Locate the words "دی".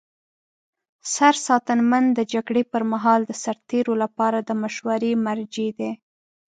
5.79-5.91